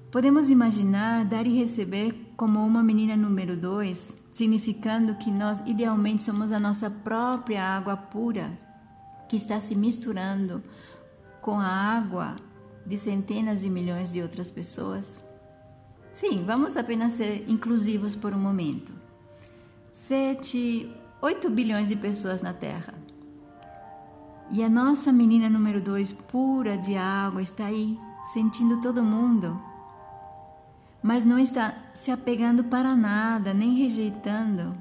Podemos 0.09 0.50
imaginar 0.50 1.24
dar 1.24 1.45
e 1.45 1.55
receber 1.55 2.33
como 2.36 2.65
uma 2.65 2.81
menina 2.81 3.15
número 3.15 3.55
dois, 3.55 4.17
significando 4.31 5.13
que 5.13 5.29
nós 5.29 5.62
idealmente 5.67 6.24
somos 6.24 6.51
a 6.51 6.59
nossa 6.59 6.89
própria 6.89 7.63
água 7.63 7.95
pura, 7.95 8.57
que 9.29 9.36
está 9.36 9.59
se 9.59 9.75
misturando 9.75 10.63
com 11.39 11.59
a 11.59 11.67
água 11.67 12.36
de 12.88 12.98
centenas 12.98 13.62
de 13.62 13.70
milhões 13.70 14.13
de 14.13 14.22
outras 14.22 14.50
pessoas? 14.50 15.22
Sim, 16.13 16.46
vamos 16.46 16.77
apenas 16.77 17.13
ser 17.13 17.48
inclusivos 17.48 18.15
por 18.15 18.34
um 18.34 18.39
momento. 18.39 18.94
7, 19.91 20.96
8 21.22 21.50
bilhões 21.50 21.89
de 21.89 21.96
pessoas 21.96 22.41
na 22.41 22.53
Terra. 22.53 22.94
E 24.50 24.63
a 24.63 24.70
nossa 24.70 25.12
menina 25.12 25.50
número 25.50 25.82
2, 25.82 26.13
pura 26.13 26.77
de 26.77 26.96
água, 26.96 27.41
está 27.41 27.65
aí, 27.65 28.00
sentindo 28.34 28.79
todo 28.79 29.03
mundo, 29.03 29.60
mas 31.03 31.25
não 31.25 31.38
está 31.38 31.75
se 31.94 32.12
apegando 32.12 32.63
para 32.63 32.96
nada, 32.96 33.53
nem 33.53 33.75
rejeitando. 33.75 34.74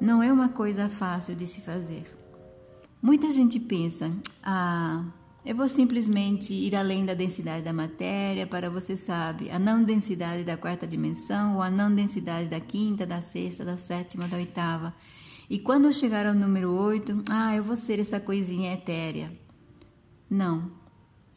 Não 0.00 0.22
é 0.22 0.32
uma 0.32 0.48
coisa 0.48 0.88
fácil 0.88 1.34
de 1.34 1.46
se 1.46 1.60
fazer. 1.60 2.10
Muita 3.00 3.30
gente 3.30 3.60
pensa, 3.60 4.10
ah, 4.42 5.04
eu 5.46 5.54
vou 5.54 5.68
simplesmente 5.68 6.52
ir 6.52 6.74
além 6.74 7.06
da 7.06 7.14
densidade 7.14 7.64
da 7.64 7.72
matéria 7.72 8.48
para, 8.48 8.68
você 8.68 8.96
sabe, 8.96 9.48
a 9.48 9.60
não 9.60 9.84
densidade 9.84 10.42
da 10.42 10.56
quarta 10.56 10.88
dimensão 10.88 11.54
ou 11.54 11.62
a 11.62 11.70
não 11.70 11.94
densidade 11.94 12.48
da 12.48 12.58
quinta, 12.58 13.06
da 13.06 13.22
sexta, 13.22 13.64
da 13.64 13.76
sétima, 13.76 14.26
da 14.26 14.36
oitava. 14.36 14.92
E 15.48 15.60
quando 15.60 15.84
eu 15.84 15.92
chegar 15.92 16.26
ao 16.26 16.34
número 16.34 16.72
oito, 16.72 17.22
ah, 17.30 17.54
eu 17.54 17.62
vou 17.62 17.76
ser 17.76 18.00
essa 18.00 18.18
coisinha 18.18 18.72
etérea. 18.72 19.30
Não, 20.28 20.68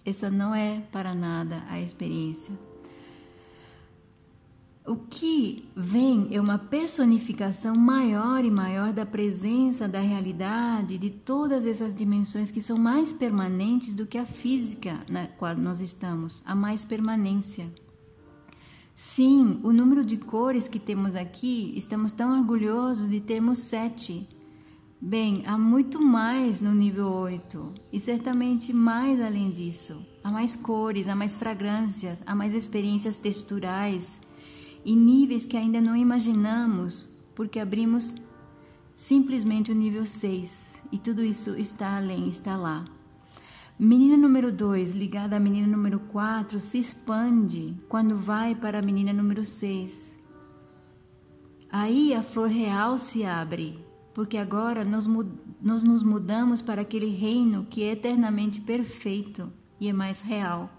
essa 0.03 0.31
não 0.31 0.55
é 0.55 0.81
para 0.91 1.13
nada 1.13 1.63
a 1.69 1.79
experiência. 1.79 2.68
O 4.85 4.95
que 4.95 5.69
vem 5.75 6.29
é 6.31 6.41
uma 6.41 6.57
personificação 6.57 7.75
maior 7.75 8.43
e 8.43 8.49
maior 8.49 8.91
da 8.91 9.05
presença 9.05 9.87
da 9.87 9.99
realidade 9.99 10.97
de 10.97 11.09
todas 11.09 11.65
essas 11.65 11.93
dimensões 11.93 12.49
que 12.49 12.61
são 12.61 12.77
mais 12.77 13.13
permanentes 13.13 13.93
do 13.93 14.07
que 14.07 14.17
a 14.17 14.25
física 14.25 14.99
na 15.07 15.27
qual 15.27 15.55
nós 15.55 15.79
estamos, 15.81 16.41
a 16.45 16.55
mais 16.55 16.85
permanência. 16.85 17.71
Sim, 18.95 19.59
o 19.63 19.71
número 19.71 20.03
de 20.03 20.17
cores 20.17 20.67
que 20.67 20.79
temos 20.79 21.15
aqui, 21.15 21.71
estamos 21.75 22.11
tão 22.11 22.39
orgulhosos 22.39 23.09
de 23.09 23.21
termos 23.21 23.59
sete. 23.59 24.27
Bem, 24.99 25.43
há 25.45 25.57
muito 25.57 26.01
mais 26.01 26.61
no 26.61 26.73
nível 26.73 27.07
8 27.07 27.73
e 27.93 27.99
certamente 27.99 28.73
mais 28.73 29.21
além 29.21 29.51
disso. 29.51 30.05
Há 30.21 30.29
mais 30.29 30.57
cores, 30.57 31.07
há 31.07 31.15
mais 31.15 31.37
fragrâncias, 31.37 32.21
há 32.25 32.35
mais 32.35 32.53
experiências 32.53 33.17
texturais 33.17 34.19
e 34.83 34.95
níveis 34.95 35.45
que 35.45 35.57
ainda 35.57 35.81
não 35.81 35.95
imaginamos, 35.95 37.13
porque 37.35 37.59
abrimos 37.59 38.15
simplesmente 38.93 39.71
o 39.71 39.75
nível 39.75 40.05
6 40.05 40.81
e 40.91 40.97
tudo 40.97 41.23
isso 41.23 41.55
está 41.55 41.97
além, 41.97 42.27
está 42.27 42.57
lá. 42.57 42.85
Menina 43.77 44.17
número 44.17 44.51
2, 44.51 44.91
ligada 44.91 45.37
à 45.37 45.39
menina 45.39 45.65
número 45.65 45.99
4, 45.99 46.59
se 46.59 46.77
expande 46.79 47.77
quando 47.87 48.17
vai 48.17 48.53
para 48.53 48.79
a 48.79 48.81
menina 48.81 49.13
número 49.13 49.45
6. 49.45 50.17
Aí 51.71 52.13
a 52.13 52.21
flor 52.21 52.49
real 52.49 52.97
se 52.97 53.23
abre, 53.23 53.79
porque 54.13 54.37
agora 54.37 54.83
nós, 54.83 55.07
nós 55.61 55.83
nos 55.83 56.03
mudamos 56.03 56.61
para 56.61 56.81
aquele 56.81 57.09
reino 57.09 57.67
que 57.69 57.83
é 57.83 57.91
eternamente 57.91 58.59
perfeito 58.59 59.49
e 59.79 59.87
é 59.87 59.93
mais 59.93 60.19
real. 60.19 60.78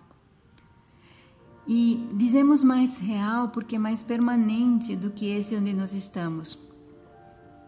E 1.67 2.09
dizemos 2.15 2.63
mais 2.63 2.99
real 2.99 3.49
porque 3.49 3.77
é 3.77 3.79
mais 3.79 4.03
permanente 4.03 4.97
do 4.97 5.11
que 5.11 5.31
esse 5.31 5.55
onde 5.55 5.73
nós 5.73 5.95
estamos. 5.95 6.59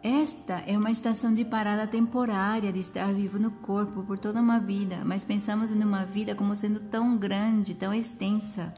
Esta 0.02 0.54
é 0.66 0.76
uma 0.76 0.90
estação 0.90 1.32
de 1.32 1.44
parada 1.44 1.86
temporária 1.86 2.72
de 2.72 2.80
estar 2.80 3.14
vivo 3.14 3.38
no 3.38 3.52
corpo 3.52 4.02
por 4.02 4.18
toda 4.18 4.40
uma 4.40 4.58
vida, 4.58 5.02
mas 5.04 5.24
pensamos 5.24 5.70
em 5.70 5.80
uma 5.84 6.04
vida 6.04 6.34
como 6.34 6.56
sendo 6.56 6.80
tão 6.80 7.16
grande, 7.16 7.76
tão 7.76 7.94
extensa. 7.94 8.74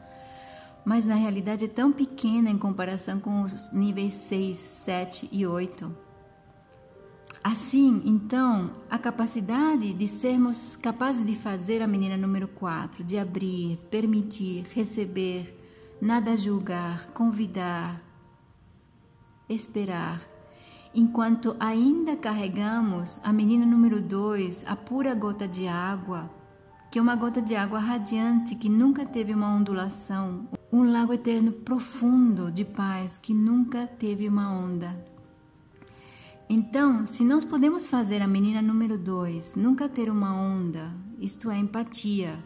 Mas 0.85 1.03
na 1.03 1.15
realidade 1.15 1.65
é 1.65 1.67
tão 1.67 1.91
pequena 1.91 2.51
em 2.51 2.59
comparação 2.59 3.19
com 3.19 3.41
os 3.41 3.71
níveis 3.71 4.13
6, 4.13 4.55
7 4.55 5.29
e 5.31 5.47
8. 5.47 6.04
Assim, 7.47 8.01
então, 8.05 8.71
a 8.89 8.97
capacidade 8.97 9.93
de 9.93 10.07
sermos 10.07 10.75
capazes 10.75 11.23
de 11.23 11.35
fazer 11.35 11.79
a 11.79 11.85
menina 11.85 12.17
número 12.17 12.47
4, 12.47 13.03
de 13.03 13.19
abrir, 13.19 13.77
permitir, 13.91 14.65
receber, 14.73 15.55
nada 16.01 16.35
julgar, 16.35 17.05
convidar, 17.11 18.01
esperar, 19.47 20.27
enquanto 20.91 21.55
ainda 21.59 22.17
carregamos 22.17 23.19
a 23.23 23.31
menina 23.31 23.63
número 23.63 24.01
2, 24.01 24.63
a 24.65 24.75
pura 24.75 25.13
gota 25.13 25.47
de 25.47 25.67
água, 25.67 26.27
que 26.89 26.97
é 26.97 27.01
uma 27.01 27.15
gota 27.15 27.43
de 27.43 27.55
água 27.55 27.77
radiante 27.77 28.55
que 28.55 28.67
nunca 28.67 29.05
teve 29.05 29.35
uma 29.35 29.55
ondulação, 29.55 30.49
um 30.73 30.91
lago 30.91 31.13
eterno 31.13 31.51
profundo 31.51 32.51
de 32.51 32.65
paz 32.65 33.19
que 33.19 33.35
nunca 33.35 33.85
teve 33.85 34.27
uma 34.27 34.51
onda. 34.51 35.13
Então, 36.47 37.05
se 37.05 37.23
nós 37.23 37.43
podemos 37.43 37.89
fazer 37.89 38.21
a 38.21 38.27
menina 38.27 38.61
número 38.61 38.97
2 38.97 39.55
nunca 39.55 39.89
ter 39.89 40.11
uma 40.11 40.33
onda, 40.33 40.95
isto 41.19 41.49
é, 41.49 41.57
empatia, 41.57 42.37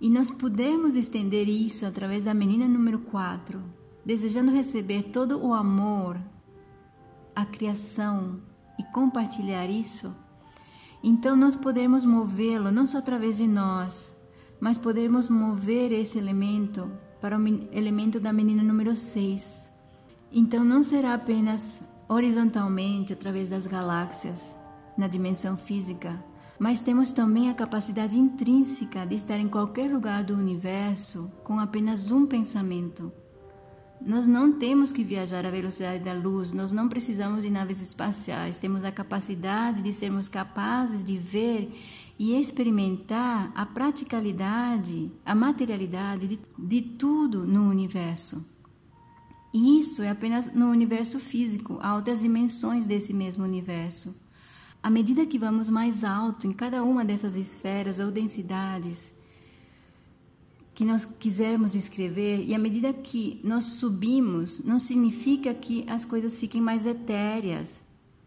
e 0.00 0.10
nós 0.10 0.28
podemos 0.28 0.94
estender 0.94 1.48
isso 1.48 1.86
através 1.86 2.24
da 2.24 2.34
menina 2.34 2.68
número 2.68 2.98
4, 2.98 3.62
desejando 4.04 4.52
receber 4.52 5.04
todo 5.04 5.42
o 5.42 5.54
amor, 5.54 6.20
a 7.34 7.46
criação 7.46 8.42
e 8.78 8.82
compartilhar 8.92 9.70
isso, 9.70 10.14
então 11.02 11.36
nós 11.36 11.54
podemos 11.54 12.02
movê-lo 12.02 12.70
não 12.70 12.86
só 12.86 12.96
através 12.96 13.36
de 13.36 13.46
nós, 13.46 14.14
mas 14.58 14.78
podemos 14.78 15.28
mover 15.28 15.92
esse 15.92 16.16
elemento 16.16 16.90
para 17.20 17.38
o 17.38 17.46
elemento 17.72 18.18
da 18.18 18.32
menina 18.32 18.62
número 18.62 18.96
6. 18.96 19.70
Então 20.32 20.64
não 20.64 20.82
será 20.82 21.12
apenas 21.12 21.80
horizontalmente 22.08 23.12
através 23.12 23.48
das 23.48 23.66
galáxias, 23.66 24.54
na 24.96 25.08
dimensão 25.08 25.56
física, 25.56 26.22
mas 26.58 26.80
temos 26.80 27.10
também 27.12 27.50
a 27.50 27.54
capacidade 27.54 28.16
intrínseca 28.16 29.04
de 29.04 29.16
estar 29.16 29.38
em 29.38 29.48
qualquer 29.48 29.90
lugar 29.92 30.22
do 30.22 30.34
universo 30.34 31.32
com 31.42 31.58
apenas 31.58 32.10
um 32.10 32.26
pensamento. 32.26 33.12
Nós 34.00 34.26
não 34.26 34.58
temos 34.58 34.92
que 34.92 35.02
viajar 35.02 35.46
à 35.46 35.50
velocidade 35.50 36.04
da 36.04 36.12
luz, 36.12 36.52
nós 36.52 36.72
não 36.72 36.88
precisamos 36.88 37.42
de 37.42 37.50
naves 37.50 37.80
espaciais, 37.80 38.58
temos 38.58 38.84
a 38.84 38.92
capacidade 38.92 39.82
de 39.82 39.92
sermos 39.92 40.28
capazes 40.28 41.02
de 41.02 41.16
ver 41.16 41.74
e 42.18 42.38
experimentar 42.38 43.50
a 43.54 43.66
praticalidade, 43.66 45.10
a 45.24 45.34
materialidade 45.34 46.28
de, 46.28 46.38
de 46.58 46.82
tudo 46.82 47.46
no 47.46 47.68
universo. 47.68 48.53
E 49.54 49.78
isso 49.78 50.02
é 50.02 50.10
apenas 50.10 50.52
no 50.52 50.68
universo 50.68 51.20
físico, 51.20 51.78
há 51.80 51.94
outras 51.94 52.22
dimensões 52.22 52.88
desse 52.88 53.14
mesmo 53.14 53.44
universo. 53.44 54.12
À 54.82 54.90
medida 54.90 55.24
que 55.24 55.38
vamos 55.38 55.70
mais 55.70 56.02
alto 56.02 56.48
em 56.48 56.52
cada 56.52 56.82
uma 56.82 57.04
dessas 57.04 57.36
esferas 57.36 58.00
ou 58.00 58.10
densidades 58.10 59.12
que 60.74 60.84
nós 60.84 61.04
quisermos 61.04 61.76
escrever, 61.76 62.44
e 62.44 62.52
à 62.52 62.58
medida 62.58 62.92
que 62.92 63.40
nós 63.44 63.62
subimos, 63.62 64.64
não 64.64 64.80
significa 64.80 65.54
que 65.54 65.86
as 65.88 66.04
coisas 66.04 66.36
fiquem 66.36 66.60
mais 66.60 66.84
etéreas. 66.84 67.80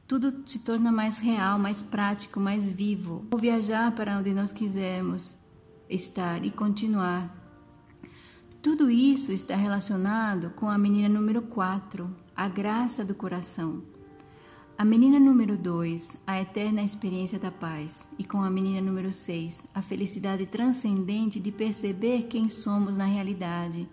Tudo 0.07 0.33
se 0.45 0.59
torna 0.59 0.93
mais 0.93 1.19
real, 1.19 1.59
mais 1.59 1.83
prático, 1.83 2.39
mais 2.39 2.69
vivo. 2.69 3.25
Ou 3.29 3.37
viajar 3.37 3.91
para 3.91 4.17
onde 4.17 4.33
nós 4.33 4.53
quisermos 4.53 5.35
estar 5.89 6.45
e 6.45 6.51
continuar 6.51 7.36
tudo 8.69 8.89
isso 8.89 9.31
está 9.31 9.55
relacionado 9.55 10.49
com 10.49 10.69
a 10.69 10.77
menina 10.77 11.07
número 11.07 11.41
4, 11.41 12.13
a 12.35 12.49
graça 12.49 13.05
do 13.05 13.15
coração. 13.15 13.81
A 14.77 14.83
menina 14.83 15.17
número 15.17 15.57
2, 15.57 16.17
a 16.27 16.41
eterna 16.41 16.83
experiência 16.83 17.39
da 17.39 17.49
paz. 17.49 18.09
E 18.19 18.25
com 18.25 18.41
a 18.41 18.49
menina 18.49 18.81
número 18.81 19.09
6, 19.09 19.67
a 19.73 19.81
felicidade 19.81 20.45
transcendente 20.45 21.39
de 21.39 21.49
perceber 21.49 22.23
quem 22.23 22.49
somos 22.49 22.97
na 22.97 23.05
realidade, 23.05 23.87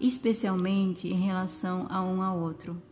especialmente 0.00 1.06
em 1.06 1.20
relação 1.20 1.86
a 1.88 2.02
um 2.02 2.20
ao 2.20 2.40
outro. 2.40 2.82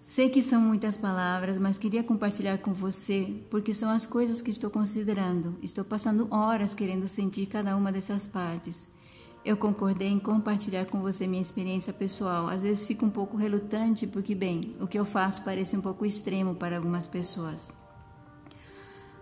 Sei 0.00 0.30
que 0.30 0.42
são 0.42 0.60
muitas 0.60 0.96
palavras, 0.96 1.58
mas 1.58 1.78
queria 1.78 2.02
compartilhar 2.02 2.58
com 2.58 2.74
você 2.74 3.32
porque 3.48 3.72
são 3.72 3.88
as 3.88 4.04
coisas 4.04 4.42
que 4.42 4.50
estou 4.50 4.68
considerando. 4.68 5.56
Estou 5.62 5.84
passando 5.84 6.26
horas 6.32 6.74
querendo 6.74 7.06
sentir 7.06 7.46
cada 7.46 7.76
uma 7.76 7.92
dessas 7.92 8.26
partes 8.26 8.92
eu 9.44 9.56
concordei 9.58 10.08
em 10.08 10.18
compartilhar 10.18 10.86
com 10.86 11.02
você 11.02 11.26
minha 11.26 11.42
experiência 11.42 11.92
pessoal. 11.92 12.48
Às 12.48 12.62
vezes 12.62 12.86
fico 12.86 13.04
um 13.04 13.10
pouco 13.10 13.36
relutante 13.36 14.06
porque, 14.06 14.34
bem, 14.34 14.70
o 14.80 14.86
que 14.86 14.98
eu 14.98 15.04
faço 15.04 15.44
parece 15.44 15.76
um 15.76 15.82
pouco 15.82 16.06
extremo 16.06 16.54
para 16.54 16.76
algumas 16.76 17.06
pessoas. 17.06 17.70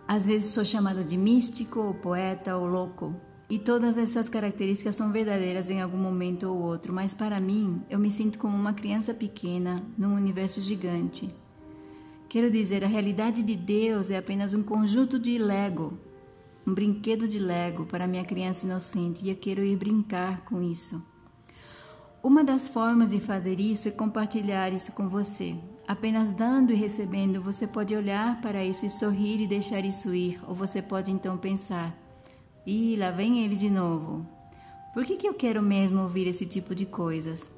Às 0.06 0.26
vezes 0.26 0.52
sou 0.52 0.64
chamado 0.64 1.02
de 1.02 1.16
místico, 1.16 1.80
ou 1.80 1.94
poeta 1.94 2.56
ou 2.56 2.66
louco. 2.66 3.14
E 3.50 3.58
todas 3.58 3.98
essas 3.98 4.28
características 4.28 4.94
são 4.94 5.10
verdadeiras 5.10 5.68
em 5.68 5.82
algum 5.82 5.98
momento 5.98 6.44
ou 6.44 6.58
outro, 6.58 6.92
mas 6.92 7.12
para 7.12 7.38
mim, 7.40 7.82
eu 7.90 7.98
me 7.98 8.10
sinto 8.10 8.38
como 8.38 8.56
uma 8.56 8.72
criança 8.72 9.12
pequena 9.12 9.82
num 9.98 10.14
universo 10.14 10.60
gigante. 10.60 11.28
Quero 12.28 12.50
dizer, 12.50 12.82
a 12.82 12.88
realidade 12.88 13.42
de 13.42 13.54
Deus 13.54 14.08
é 14.08 14.16
apenas 14.16 14.54
um 14.54 14.62
conjunto 14.62 15.18
de 15.18 15.36
Lego 15.36 15.98
um 16.66 16.72
brinquedo 16.72 17.26
de 17.26 17.38
Lego 17.38 17.84
para 17.86 18.06
minha 18.06 18.24
criança 18.24 18.64
inocente 18.66 19.24
e 19.24 19.30
eu 19.30 19.36
quero 19.36 19.64
ir 19.64 19.76
brincar 19.76 20.44
com 20.44 20.62
isso. 20.62 21.02
Uma 22.22 22.44
das 22.44 22.68
formas 22.68 23.10
de 23.10 23.18
fazer 23.18 23.58
isso 23.58 23.88
é 23.88 23.90
compartilhar 23.90 24.72
isso 24.72 24.92
com 24.92 25.08
você. 25.08 25.56
Apenas 25.88 26.30
dando 26.30 26.72
e 26.72 26.76
recebendo, 26.76 27.42
você 27.42 27.66
pode 27.66 27.96
olhar 27.96 28.40
para 28.40 28.64
isso 28.64 28.86
e 28.86 28.90
sorrir 28.90 29.40
e 29.40 29.46
deixar 29.48 29.84
isso 29.84 30.14
ir, 30.14 30.40
ou 30.46 30.54
você 30.54 30.80
pode 30.80 31.10
então 31.10 31.36
pensar: 31.36 31.92
"Ih, 32.64 32.96
lá 32.96 33.10
vem 33.10 33.44
ele 33.44 33.56
de 33.56 33.68
novo. 33.68 34.24
Por 34.94 35.04
que, 35.04 35.16
que 35.16 35.26
eu 35.26 35.34
quero 35.34 35.60
mesmo 35.60 36.00
ouvir 36.02 36.28
esse 36.28 36.46
tipo 36.46 36.76
de 36.76 36.86
coisas?" 36.86 37.50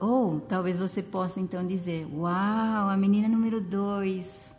Ou 0.00 0.40
talvez 0.40 0.76
você 0.76 1.00
possa 1.00 1.38
então 1.38 1.64
dizer: 1.64 2.04
Uau, 2.12 2.88
a 2.88 2.96
menina 2.96 3.28
número 3.28 3.60
2 3.60 4.56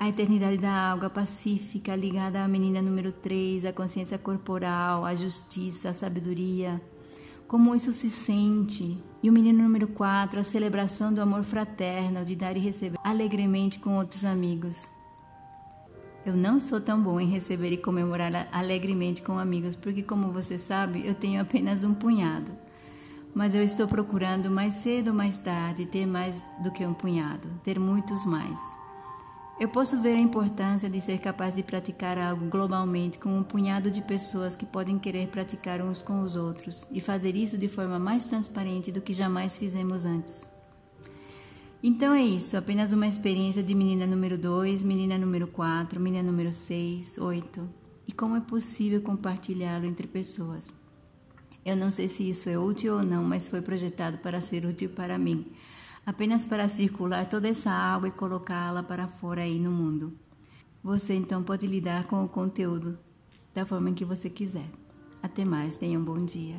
a 0.00 0.08
eternidade 0.08 0.56
da 0.56 0.70
água 0.70 1.10
pacífica 1.10 1.94
ligada 1.94 2.42
à 2.42 2.48
menina 2.48 2.80
número 2.80 3.12
3, 3.12 3.66
a 3.66 3.72
consciência 3.72 4.16
corporal, 4.16 5.04
a 5.04 5.14
justiça, 5.14 5.90
a 5.90 5.92
sabedoria. 5.92 6.80
Como 7.46 7.74
isso 7.74 7.92
se 7.92 8.08
sente? 8.08 8.96
E 9.22 9.28
o 9.28 9.32
menino 9.32 9.62
número 9.62 9.86
4, 9.88 10.40
a 10.40 10.42
celebração 10.42 11.12
do 11.12 11.20
amor 11.20 11.42
fraterno, 11.42 12.24
de 12.24 12.34
dar 12.34 12.56
e 12.56 12.60
receber 12.60 12.96
alegremente 13.04 13.78
com 13.78 13.98
outros 13.98 14.24
amigos. 14.24 14.88
Eu 16.24 16.34
não 16.34 16.58
sou 16.58 16.80
tão 16.80 17.02
bom 17.02 17.20
em 17.20 17.28
receber 17.28 17.70
e 17.70 17.76
comemorar 17.76 18.48
alegremente 18.52 19.20
com 19.20 19.38
amigos, 19.38 19.76
porque, 19.76 20.02
como 20.02 20.32
você 20.32 20.56
sabe, 20.56 21.06
eu 21.06 21.14
tenho 21.14 21.42
apenas 21.42 21.84
um 21.84 21.92
punhado. 21.92 22.50
mas 23.34 23.54
eu 23.54 23.62
estou 23.62 23.86
procurando 23.86 24.50
mais 24.50 24.74
cedo 24.74 25.08
ou 25.08 25.14
mais 25.14 25.38
tarde 25.38 25.86
ter 25.86 26.04
mais 26.04 26.44
do 26.62 26.70
que 26.72 26.84
um 26.84 26.94
punhado, 26.94 27.48
ter 27.62 27.78
muitos 27.78 28.24
mais. 28.24 28.79
Eu 29.60 29.68
posso 29.68 30.00
ver 30.00 30.14
a 30.14 30.18
importância 30.18 30.88
de 30.88 30.98
ser 31.02 31.18
capaz 31.18 31.54
de 31.54 31.62
praticar 31.62 32.16
algo 32.16 32.46
globalmente 32.46 33.18
com 33.18 33.36
um 33.36 33.42
punhado 33.42 33.90
de 33.90 34.00
pessoas 34.00 34.56
que 34.56 34.64
podem 34.64 34.98
querer 34.98 35.28
praticar 35.28 35.82
uns 35.82 36.00
com 36.00 36.22
os 36.22 36.34
outros 36.34 36.86
e 36.90 36.98
fazer 36.98 37.36
isso 37.36 37.58
de 37.58 37.68
forma 37.68 37.98
mais 37.98 38.24
transparente 38.24 38.90
do 38.90 39.02
que 39.02 39.12
jamais 39.12 39.58
fizemos 39.58 40.06
antes. 40.06 40.48
Então 41.82 42.14
é 42.14 42.22
isso, 42.22 42.56
apenas 42.56 42.90
uma 42.92 43.06
experiência 43.06 43.62
de 43.62 43.74
menina 43.74 44.06
número 44.06 44.38
2, 44.38 44.82
menina 44.82 45.18
número 45.18 45.46
4, 45.46 46.00
menina 46.00 46.22
número 46.22 46.54
6, 46.54 47.18
8. 47.18 47.68
E 48.08 48.12
como 48.12 48.36
é 48.36 48.40
possível 48.40 49.02
compartilhá-lo 49.02 49.84
entre 49.84 50.06
pessoas? 50.06 50.72
Eu 51.66 51.76
não 51.76 51.90
sei 51.90 52.08
se 52.08 52.26
isso 52.26 52.48
é 52.48 52.58
útil 52.58 52.94
ou 52.94 53.02
não, 53.02 53.22
mas 53.22 53.46
foi 53.46 53.60
projetado 53.60 54.16
para 54.18 54.40
ser 54.40 54.64
útil 54.64 54.88
para 54.94 55.18
mim 55.18 55.52
apenas 56.04 56.44
para 56.44 56.68
circular 56.68 57.28
toda 57.28 57.48
essa 57.48 57.70
água 57.70 58.08
e 58.08 58.12
colocá-la 58.12 58.82
para 58.82 59.06
fora 59.06 59.42
aí 59.42 59.58
no 59.58 59.70
mundo. 59.70 60.12
Você 60.82 61.14
então 61.14 61.42
pode 61.42 61.66
lidar 61.66 62.04
com 62.04 62.24
o 62.24 62.28
conteúdo 62.28 62.98
da 63.54 63.66
forma 63.66 63.92
que 63.92 64.04
você 64.04 64.30
quiser. 64.30 64.68
Até 65.22 65.44
mais, 65.44 65.76
tenha 65.76 65.98
um 65.98 66.04
bom 66.04 66.24
dia. 66.24 66.56